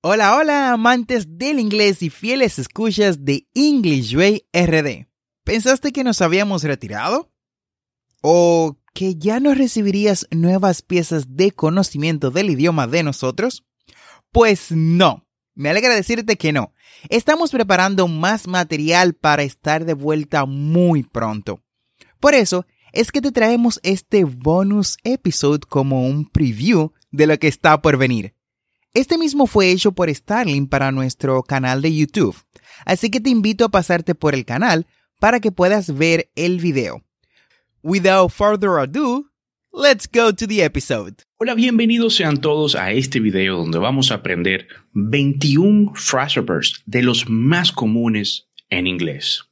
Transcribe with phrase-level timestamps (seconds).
[0.00, 5.08] Hola, hola, amantes del inglés y fieles escuchas de English Way RD.
[5.42, 7.32] ¿Pensaste que nos habíamos retirado?
[8.22, 13.64] ¿O que ya no recibirías nuevas piezas de conocimiento del idioma de nosotros?
[14.30, 15.26] Pues no.
[15.56, 16.72] Me alegra decirte que no.
[17.08, 21.60] Estamos preparando más material para estar de vuelta muy pronto.
[22.20, 27.48] Por eso es que te traemos este bonus episode como un preview de lo que
[27.48, 28.37] está por venir.
[28.98, 32.34] Este mismo fue hecho por Starling para nuestro canal de YouTube,
[32.84, 34.88] así que te invito a pasarte por el canal
[35.20, 37.04] para que puedas ver el video.
[37.80, 39.26] Without further ado,
[39.72, 41.14] let's go to the episode.
[41.36, 46.42] Hola, bienvenidos sean todos a este video donde vamos a aprender 21 phrase
[46.84, 49.44] de los más comunes en inglés.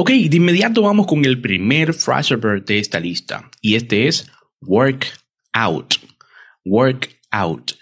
[0.00, 5.08] Ok, de inmediato vamos con el primer phrase de esta lista y este es work
[5.52, 5.96] out.
[6.64, 7.72] Work out.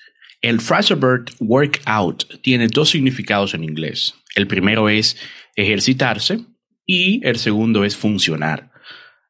[0.41, 0.95] El phrase
[1.41, 4.15] work out tiene dos significados en inglés.
[4.35, 5.19] El primero es
[5.57, 6.41] ejercitarse
[6.87, 8.73] y el segundo es funcionar.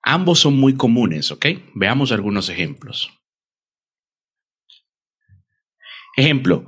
[0.00, 1.44] Ambos son muy comunes, ¿ok?
[1.74, 3.10] Veamos algunos ejemplos.
[6.16, 6.64] Ejemplo.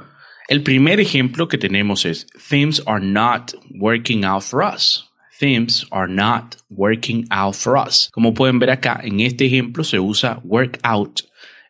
[0.49, 5.08] El primer ejemplo que tenemos es Things are not working out for us
[5.39, 8.11] themes are not working out for us.
[8.13, 11.23] Como pueden ver acá, en este ejemplo se usa work out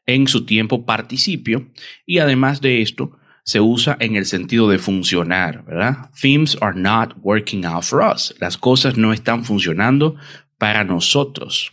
[0.06, 1.68] en su tiempo participio
[2.06, 6.10] y además de esto se usa en el sentido de funcionar, ¿verdad?
[6.20, 8.34] Things are not working out for us.
[8.40, 10.16] Las cosas no están funcionando
[10.58, 11.72] para nosotros.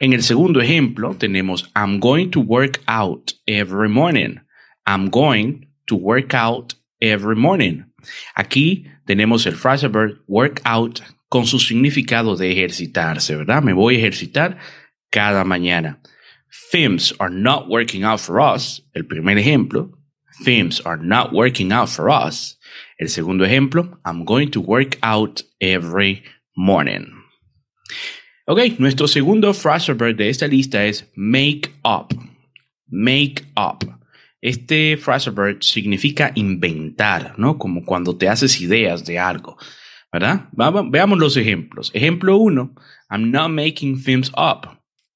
[0.00, 4.40] En el segundo ejemplo tenemos I'm going to work out every morning.
[4.86, 7.84] I'm going to work out every morning.
[8.34, 13.62] Aquí tenemos el phrase verb work out con su significado de ejercitarse, ¿verdad?
[13.62, 14.58] Me voy a ejercitar
[15.10, 16.00] cada mañana.
[16.70, 18.82] Things are not working out for us.
[18.94, 19.90] El primer ejemplo.
[20.44, 22.58] Things are not working out for us.
[22.98, 23.98] El segundo ejemplo.
[24.04, 26.22] I'm going to work out every
[26.56, 27.12] morning.
[28.46, 32.14] Ok, nuestro segundo phrase de esta lista es make up.
[32.86, 33.84] Make up.
[34.40, 37.58] Este phrase significa inventar, ¿no?
[37.58, 39.58] Como cuando te haces ideas de algo.
[40.12, 40.48] ¿Verdad?
[40.52, 41.90] veamos los ejemplos.
[41.94, 42.74] Ejemplo uno,
[43.10, 44.66] I'm not making films up.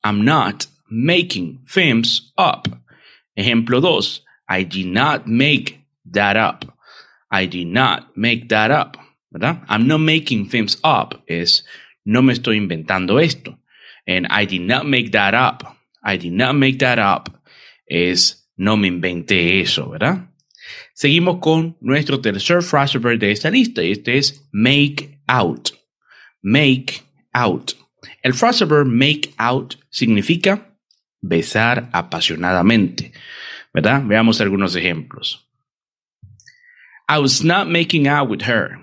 [0.05, 2.69] I'm not making films up.
[3.37, 6.67] Ejemplo dos, I did not make that up.
[7.31, 8.99] I did not make that up,
[9.31, 9.63] ¿verdad?
[9.69, 11.65] I'm not making films up es
[12.05, 13.59] no me estoy inventando esto.
[14.07, 15.65] And I did not make that up.
[16.05, 17.31] I did not make that up
[17.89, 20.29] es no me inventé eso, ¿verdad?
[21.03, 25.73] Seguimos con nuestro tercer phrase de esta lista y este es make out.
[26.45, 27.03] Make
[27.35, 27.75] out.
[28.23, 30.65] El phrase make out significa
[31.21, 33.11] besar apasionadamente.
[33.75, 34.05] ¿Verdad?
[34.05, 35.45] Veamos algunos ejemplos.
[37.09, 38.79] I was not making out with her.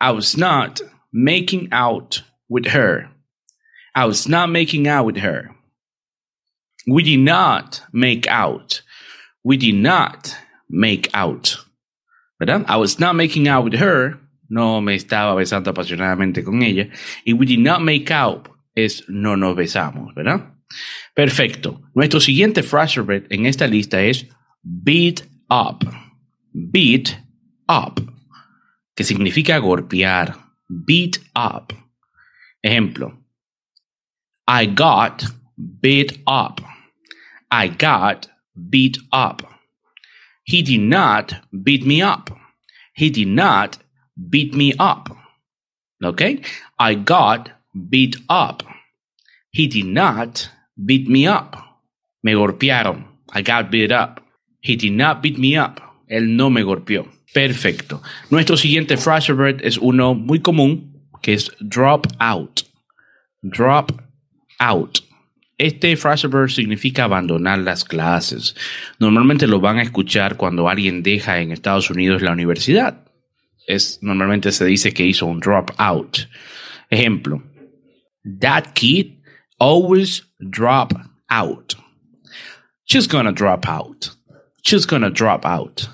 [0.00, 3.08] I was not making out with her.
[3.94, 5.54] I was not making out with her.
[6.88, 8.82] We did not make out.
[9.44, 10.36] We did not
[10.72, 11.58] make out.
[12.40, 12.64] ¿Verdad?
[12.66, 14.18] I was not making out with her.
[14.48, 16.88] No me estaba besando apasionadamente con ella.
[17.24, 20.54] Y we did not make out es no nos besamos, ¿verdad?
[21.14, 21.82] Perfecto.
[21.94, 23.00] Nuestro siguiente phrase
[23.30, 24.26] en esta lista es
[24.62, 25.84] beat up.
[26.52, 27.18] Beat
[27.68, 28.00] up.
[28.94, 30.36] Que significa golpear.
[30.68, 31.72] Beat up.
[32.62, 33.18] Ejemplo.
[34.48, 35.24] I got
[35.56, 36.60] beat up.
[37.50, 39.51] I got beat up.
[40.44, 42.30] He did not beat me up.
[42.94, 43.78] He did not
[44.28, 45.08] beat me up.
[46.02, 46.42] Okay?
[46.78, 47.50] I got
[47.88, 48.62] beat up.
[49.50, 50.50] He did not
[50.84, 51.56] beat me up.
[52.22, 53.04] Me golpearon.
[53.32, 54.20] I got beat up.
[54.60, 55.80] He did not beat me up.
[56.10, 57.06] Él no me golpeó.
[57.32, 58.02] Perfecto.
[58.30, 62.64] Nuestro siguiente phrase es uno muy común, que es drop out.
[63.42, 63.92] Drop
[64.60, 65.00] out.
[65.58, 68.56] Este phrase significa abandonar las clases.
[68.98, 73.04] Normalmente lo van a escuchar cuando alguien deja en Estados Unidos la universidad.
[73.66, 76.18] Es, normalmente se dice que hizo un drop out.
[76.90, 77.42] Ejemplo.
[78.40, 79.18] That kid
[79.58, 80.92] always drop
[81.28, 81.74] out.
[82.84, 84.10] She's gonna drop out.
[84.62, 85.88] She's gonna drop out.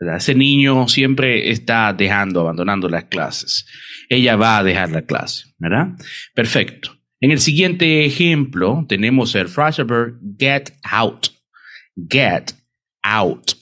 [0.00, 3.66] Ese niño siempre está dejando, abandonando las clases.
[4.08, 5.88] Ella va a dejar la clase, ¿verdad?
[6.34, 6.97] Perfecto.
[7.20, 11.28] En el siguiente ejemplo tenemos el frase verb get out.
[11.96, 12.54] Get
[13.02, 13.52] out.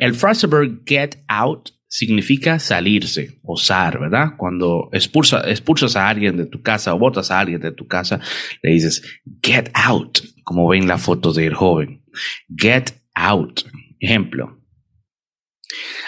[0.00, 4.36] El frase verb get out significa salirse, osar, ¿verdad?
[4.36, 8.20] Cuando expulsa, expulsas a alguien de tu casa o botas a alguien de tu casa,
[8.62, 9.02] le dices
[9.42, 12.02] get out, como ven la foto del joven.
[12.48, 13.62] Get out.
[13.98, 14.58] Ejemplo.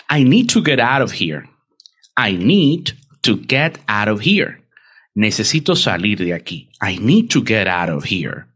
[0.08, 1.48] I need to get out of here.
[2.16, 2.92] I need
[3.22, 4.61] to get out of here.
[5.14, 6.70] Necesito salir de aquí.
[6.80, 8.46] I need to get out of here.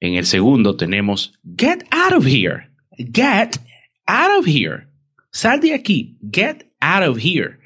[0.00, 2.70] En el segundo tenemos get out of here.
[2.98, 3.58] Get
[4.06, 4.86] out of here.
[5.32, 6.18] Sal de aquí.
[6.30, 7.58] Get out of here.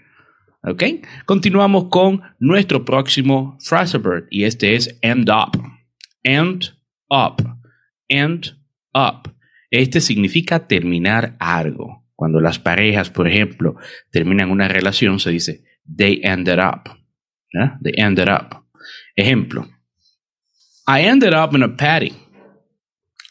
[0.62, 0.82] ¿Ok?
[1.26, 3.58] Continuamos con nuestro próximo
[4.02, 5.60] verb y este es end up.
[6.22, 6.74] End
[7.10, 7.42] up.
[8.08, 8.56] End
[8.94, 9.34] up.
[9.70, 12.06] Este significa terminar algo.
[12.14, 13.76] Cuando las parejas, por ejemplo,
[14.10, 16.90] terminan una relación, se dice they ended up.
[17.82, 18.64] They ended up.
[19.18, 19.68] Ejemplo.
[20.86, 22.14] I ended up in a party.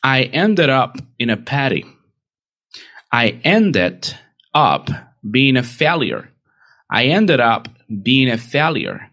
[0.03, 1.85] I ended up in a party.
[3.11, 4.13] I ended
[4.53, 4.89] up
[5.29, 6.29] being a failure.
[6.89, 7.67] I ended up
[8.03, 9.11] being a failure.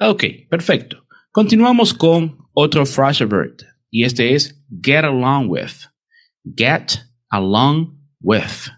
[0.00, 1.04] Ok, perfecto.
[1.32, 5.86] Continuamos con otro phrase verb y este es get along with.
[6.56, 8.70] Get along with,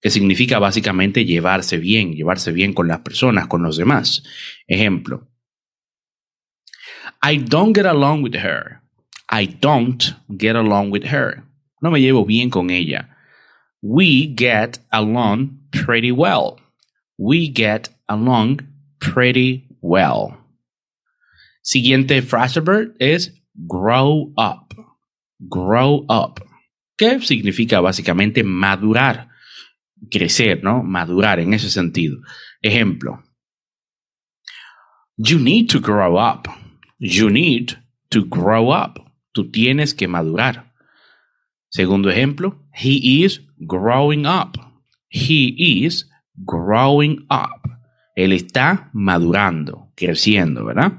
[0.00, 4.22] que significa básicamente llevarse bien, llevarse bien con las personas, con los demás.
[4.66, 5.28] Ejemplo.
[7.22, 8.80] I don't get along with her.
[9.30, 11.42] I don't get along with her.
[11.80, 13.16] No me llevo bien con ella.
[13.82, 16.58] We get along pretty well.
[17.18, 18.60] We get along
[19.00, 20.38] pretty well.
[21.62, 22.60] Siguiente phrase
[23.00, 23.32] es
[23.66, 24.74] grow up.
[25.48, 26.40] Grow up.
[26.96, 29.25] ¿Qué significa básicamente madurar,
[30.10, 30.82] crecer, ¿no?
[30.82, 32.18] Madurar en ese sentido.
[32.62, 33.22] Ejemplo.
[35.16, 36.48] You need to grow up.
[36.98, 37.72] You need
[38.10, 39.00] to grow up.
[39.32, 40.72] Tú tienes que madurar.
[41.68, 42.58] Segundo ejemplo.
[42.72, 44.58] He is growing up.
[45.08, 46.08] He is
[46.44, 47.68] growing up.
[48.14, 50.92] Él está madurando, creciendo, ¿verdad?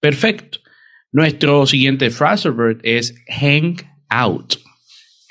[0.00, 0.58] Perfecto.
[1.12, 3.76] Nuestro siguiente verb es hang
[4.10, 4.56] out.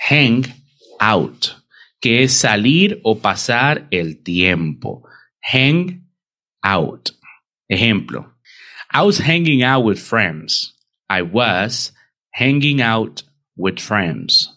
[0.09, 0.45] Hang
[1.00, 1.62] out,
[2.03, 5.03] que es salir o pasar el tiempo.
[5.41, 6.01] Hang
[6.61, 7.11] out.
[7.69, 8.29] Ejemplo.
[8.91, 10.73] I was hanging out with friends.
[11.09, 11.94] I was
[12.31, 13.23] hanging out
[13.55, 14.50] with friends.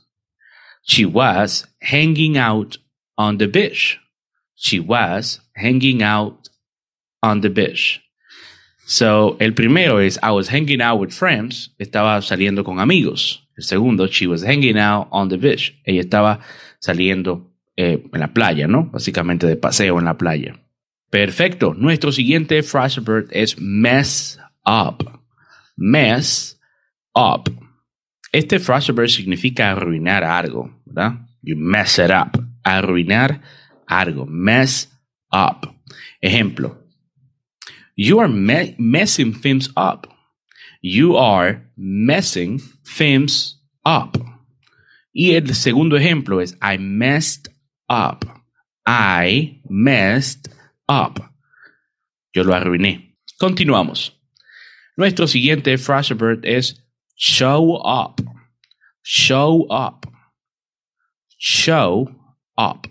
[0.82, 2.78] She was hanging out
[3.16, 4.00] on the beach.
[4.56, 6.48] She was hanging out
[7.22, 8.02] on the beach.
[8.88, 11.70] So, el primero es I was hanging out with friends.
[11.78, 13.40] Estaba saliendo con amigos.
[13.56, 15.72] El segundo, she was hanging out on the beach.
[15.86, 16.40] Ella estaba
[16.78, 18.86] saliendo eh, en la playa, ¿no?
[18.86, 20.60] Básicamente de paseo en la playa.
[21.10, 21.74] Perfecto.
[21.74, 25.20] Nuestro siguiente phrase verb es mess up.
[25.76, 26.60] Mess
[27.14, 27.50] up.
[28.32, 31.26] Este phrase verb significa arruinar algo, ¿verdad?
[31.42, 32.42] You mess it up.
[32.64, 33.40] Arruinar
[33.86, 34.26] algo.
[34.26, 34.90] Mess
[35.32, 35.72] up.
[36.20, 36.82] Ejemplo.
[37.94, 40.06] You are messing things up.
[40.82, 44.18] You are messing things up.
[45.18, 47.50] Y el segundo ejemplo es I messed
[47.88, 48.26] up.
[48.86, 50.52] I messed
[50.88, 51.22] up.
[52.34, 53.16] Yo lo arruiné.
[53.38, 54.20] Continuamos.
[54.94, 58.22] Nuestro siguiente phrase verb es show up.
[59.02, 60.06] Show up.
[61.38, 62.10] Show
[62.58, 62.86] up.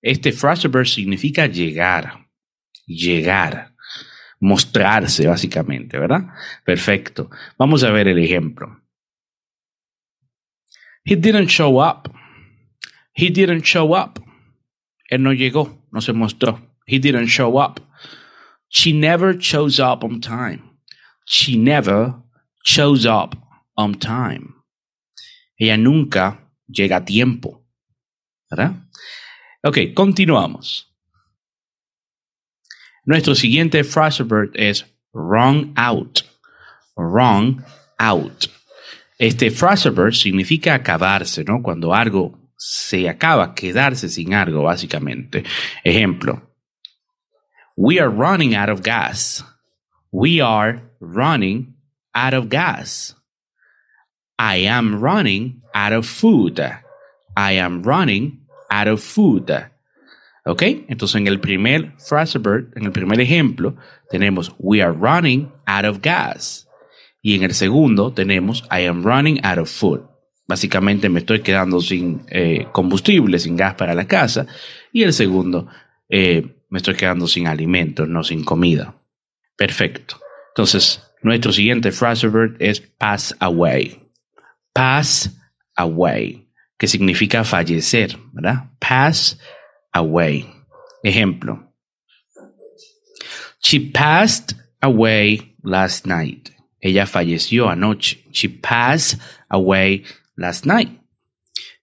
[0.00, 2.30] Este phrase verb significa llegar.
[2.86, 3.74] Llegar
[4.40, 6.28] mostrarse básicamente, ¿verdad?
[6.64, 7.28] Perfecto.
[7.58, 8.81] Vamos a ver el ejemplo.
[11.04, 12.08] He didn't show up.
[13.12, 14.18] He didn't show up.
[15.10, 16.60] Él no llegó, no se mostró.
[16.86, 17.80] He didn't show up.
[18.68, 20.62] She never shows up on time.
[21.26, 22.14] She never
[22.64, 23.36] shows up
[23.76, 24.54] on time.
[25.60, 27.62] Ella nunca llega a tiempo.
[28.50, 28.74] ¿Verdad?
[29.64, 30.86] Ok, continuamos.
[33.04, 36.22] Nuestro siguiente phrase verb es wrong out.
[36.96, 37.64] Wrong
[37.98, 38.48] out.
[39.22, 41.62] Este phrase verb significa acabarse, ¿no?
[41.62, 45.44] Cuando algo se acaba, quedarse sin algo, básicamente.
[45.84, 46.42] Ejemplo.
[47.76, 49.44] We are running out of gas.
[50.10, 51.76] We are running
[52.12, 53.16] out of gas.
[54.40, 56.58] I am running out of food.
[57.36, 59.52] I am running out of food.
[60.44, 60.62] ¿Ok?
[60.88, 63.76] Entonces en el primer phrase verb, en el primer ejemplo,
[64.10, 66.66] tenemos We are running out of gas.
[67.22, 70.12] Y en el segundo tenemos I am running out of food.
[70.52, 74.46] básicamente me estoy quedando sin eh, combustible, sin gas para la casa.
[74.92, 75.66] Y el segundo,
[76.10, 78.94] eh, me estoy quedando sin alimentos, no sin comida.
[79.56, 80.20] Perfecto.
[80.48, 83.98] Entonces, nuestro siguiente phrase verb es pass away.
[84.74, 85.30] Pass
[85.76, 86.48] away,
[86.78, 88.70] que significa fallecer, ¿verdad?
[88.78, 89.38] Pass
[89.92, 90.46] away.
[91.02, 91.72] Ejemplo.
[93.60, 96.50] She passed away last night.
[96.82, 98.18] Ella falleció anoche.
[98.32, 100.02] She passed away
[100.36, 100.90] last night.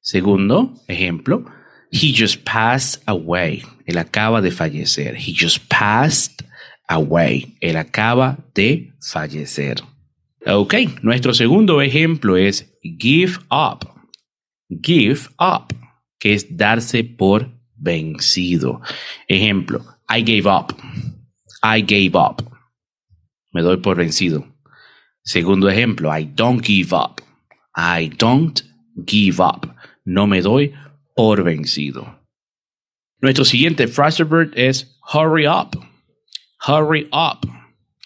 [0.01, 1.45] Segundo ejemplo.
[1.91, 3.63] He just passed away.
[3.87, 5.15] Él acaba de fallecer.
[5.15, 6.43] He just passed
[6.87, 7.55] away.
[7.61, 9.81] Él acaba de fallecer.
[10.45, 13.87] Ok, nuestro segundo ejemplo es give up.
[14.69, 15.73] Give up,
[16.19, 18.81] que es darse por vencido.
[19.27, 20.75] Ejemplo, I gave up.
[21.63, 22.43] I gave up.
[23.51, 24.45] Me doy por vencido.
[25.29, 27.21] Segundo ejemplo, I don't give up.
[27.75, 28.63] I don't
[29.05, 29.67] give up.
[30.03, 30.73] No me doy
[31.15, 32.15] por vencido.
[33.21, 35.75] Nuestro siguiente phrase verb es hurry up.
[36.65, 37.45] Hurry up,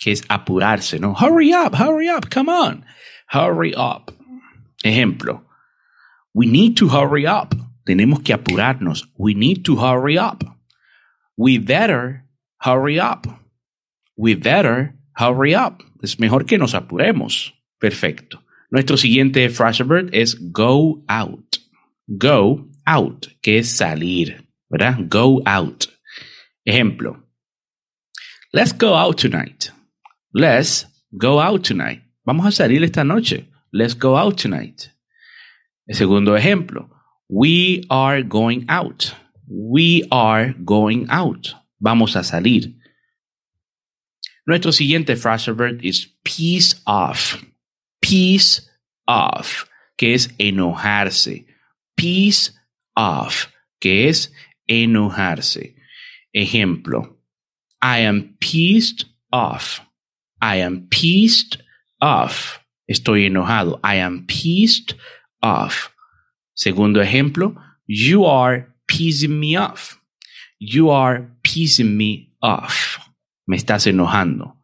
[0.01, 1.13] que es apurarse, ¿no?
[1.13, 2.83] Hurry up, hurry up, come on.
[3.29, 4.11] Hurry up.
[4.83, 5.43] Ejemplo,
[6.33, 7.55] we need to hurry up.
[7.87, 9.05] Tenemos que apurarnos.
[9.17, 10.43] We need to hurry up.
[11.37, 12.25] We better
[12.57, 13.27] hurry up.
[14.17, 15.83] We better hurry up.
[16.01, 17.53] Es mejor que nos apuremos.
[17.79, 18.43] Perfecto.
[18.71, 21.59] Nuestro siguiente phrase verb es go out.
[22.07, 25.07] Go out, que es salir, ¿verdad?
[25.09, 25.87] Go out.
[26.65, 27.23] Ejemplo.
[28.51, 29.71] Let's go out tonight.
[30.33, 32.01] Let's go out tonight.
[32.25, 33.45] Vamos a salir esta noche.
[33.71, 34.89] Let's go out tonight.
[35.87, 36.89] El segundo ejemplo.
[37.29, 39.13] We are going out.
[39.47, 41.55] We are going out.
[41.79, 42.75] Vamos a salir.
[44.45, 47.41] Nuestro siguiente phrase verb es peace off.
[48.01, 48.61] Peace
[49.07, 49.65] off,
[49.97, 51.45] que es enojarse.
[51.95, 52.51] Peace
[52.95, 53.47] off,
[53.79, 54.31] que es
[54.67, 55.75] enojarse.
[56.35, 57.15] Ejemplo.
[57.81, 59.81] I am pissed off.
[60.41, 61.61] I am pissed
[62.01, 62.59] off.
[62.89, 63.79] Estoy enojado.
[63.83, 64.95] I am pissed
[65.41, 65.89] off.
[66.55, 67.55] Segundo ejemplo.
[67.87, 69.99] You are pissing me off.
[70.59, 72.99] You are pissing me off.
[73.45, 74.57] Me estás enojando.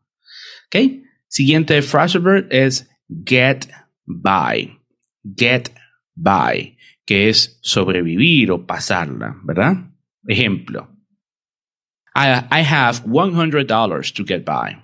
[0.67, 1.03] ¿Ok?
[1.27, 2.89] Siguiente phrase verb es
[3.25, 3.67] get
[4.05, 4.77] by.
[5.35, 5.71] Get
[6.15, 9.91] by, que es sobrevivir o pasarla, ¿verdad?
[10.27, 10.87] Ejemplo.
[12.15, 14.77] I, I have $100 to get by.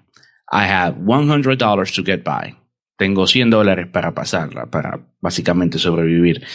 [0.51, 2.55] I have $100 to get by.
[2.97, 6.45] Tengo 100 dólares para pasarla, para básicamente sobrevivir.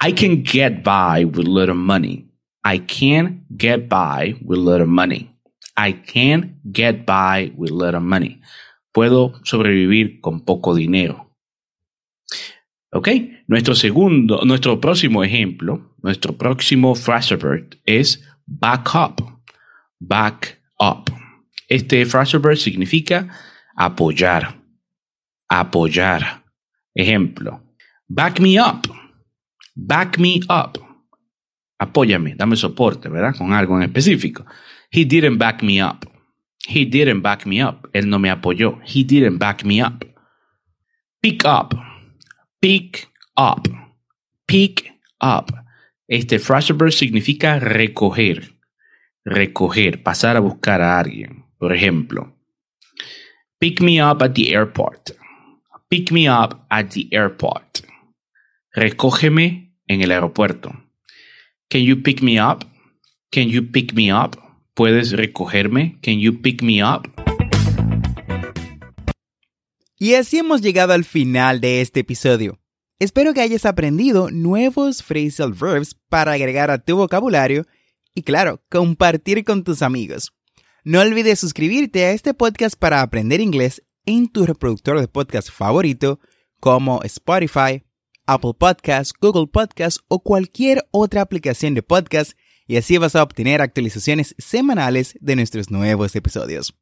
[0.00, 2.26] I can get by with little money.
[2.64, 5.30] I can get by with little money.
[5.80, 8.40] I can get by with little money.
[8.92, 11.30] Puedo sobrevivir con poco dinero.
[12.92, 13.08] ¿Ok?
[13.46, 19.42] Nuestro segundo, nuestro próximo ejemplo, nuestro próximo verb es back up.
[20.00, 21.10] Back up.
[21.68, 23.28] Este verb significa
[23.76, 24.60] apoyar.
[25.48, 26.44] Apoyar.
[26.94, 27.62] Ejemplo.
[28.08, 28.88] Back me up.
[29.74, 30.78] Back me up.
[31.78, 33.34] Apóyame, dame soporte, ¿verdad?
[33.38, 34.44] Con algo en específico.
[34.90, 36.04] He didn't back me up.
[36.66, 37.88] He didn't back me up.
[37.92, 38.80] Él no me apoyó.
[38.84, 40.04] He didn't back me up.
[41.22, 41.74] Pick up.
[42.60, 43.68] Pick up.
[44.46, 45.52] Pick up.
[46.08, 48.56] Este phrase verb significa recoger.
[49.24, 51.44] Recoger, pasar a buscar a alguien.
[51.58, 52.36] Por ejemplo,
[53.58, 55.14] pick me up at the airport.
[55.88, 57.84] Pick me up at the airport.
[58.74, 60.72] Recógeme en el aeropuerto.
[61.68, 62.64] Can you pick me up?
[63.30, 64.49] Can you pick me up?
[64.74, 65.98] ¿Puedes recogerme?
[66.02, 67.10] Can you pick me up?
[69.98, 72.58] Y así hemos llegado al final de este episodio.
[72.98, 77.66] Espero que hayas aprendido nuevos phrasal verbs para agregar a tu vocabulario
[78.14, 80.32] y claro, compartir con tus amigos.
[80.84, 86.20] No olvides suscribirte a este podcast para aprender inglés en tu reproductor de podcast favorito
[86.60, 87.82] como Spotify,
[88.26, 92.32] Apple Podcasts, Google Podcasts o cualquier otra aplicación de podcast
[92.70, 96.72] y así vas a obtener actualizaciones semanales de nuestros nuevos episodios.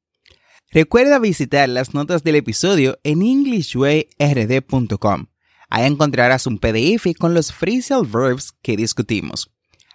[0.71, 5.29] Recuerda visitar las notas del episodio en englishwayrd.com.
[5.71, 9.51] Ahí encontrarás un PDF con los phrasal verbs que discutimos.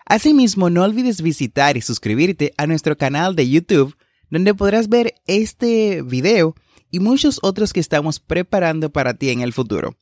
[0.08, 3.96] Asimismo, no olvides visitar y suscribirte a nuestro canal de YouTube,
[4.32, 6.56] donde podrás ver este video
[6.90, 9.96] y muchos otros que estamos preparando para ti en el futuro.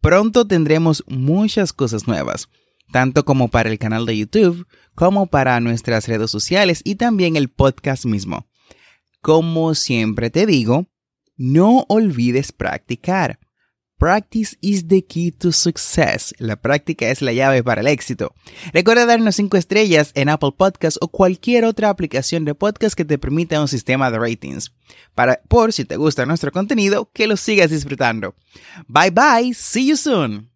[0.00, 2.48] Pronto tendremos muchas cosas nuevas,
[2.92, 7.48] tanto como para el canal de YouTube, como para nuestras redes sociales y también el
[7.48, 8.46] podcast mismo.
[9.20, 10.86] Como siempre te digo,
[11.36, 13.38] no olvides practicar.
[13.98, 16.34] Practice is the key to success.
[16.38, 18.34] La práctica es la llave para el éxito.
[18.74, 23.16] Recuerda darnos 5 estrellas en Apple Podcasts o cualquier otra aplicación de podcast que te
[23.16, 24.72] permita un sistema de ratings.
[25.14, 28.34] Para, por si te gusta nuestro contenido, que lo sigas disfrutando.
[28.86, 30.55] Bye bye, see you soon.